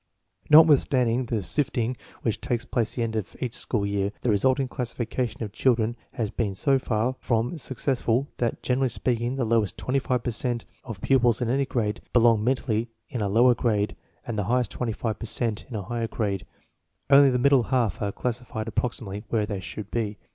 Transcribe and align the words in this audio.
Notwithstanding 0.49 1.27
the 1.27 1.43
sifting 1.43 1.95
which 2.23 2.41
takes 2.41 2.65
place 2.65 2.93
at 2.93 2.95
the 2.95 3.03
end 3.03 3.15
of 3.15 3.35
each 3.39 3.53
school 3.53 3.85
year, 3.85 4.11
the 4.21 4.31
resulting 4.31 4.67
classification 4.67 5.43
of 5.43 5.51
children 5.51 5.95
has 6.13 6.31
been 6.31 6.55
so 6.55 6.79
far 6.79 7.13
from 7.19 7.59
success 7.59 8.01
ful 8.01 8.27
that, 8.37 8.63
generally 8.63 8.89
speaking, 8.89 9.35
the 9.35 9.45
lowest 9.45 9.77
25 9.77 10.23
per 10.23 10.31
cent 10.31 10.65
of 10.83 11.01
pupils 11.01 11.39
in 11.39 11.51
any 11.51 11.67
grade 11.67 12.01
belong 12.13 12.43
mentally 12.43 12.89
in 13.09 13.21
a 13.21 13.29
lower 13.29 13.53
grade 13.53 13.95
and 14.25 14.39
the 14.39 14.45
highest 14.45 14.71
25 14.71 15.19
per 15.19 15.25
cent 15.27 15.67
in 15.69 15.75
a 15.75 15.83
higher 15.83 16.07
grade. 16.07 16.47
Only 17.11 17.29
the 17.29 17.37
middle 17.37 17.61
half 17.69 18.01
are 18.01 18.11
classified 18.11 18.67
approximately 18.67 19.23
where 19.29 19.45
they 19.45 19.59
should 19.59 19.91
be. 19.91 20.17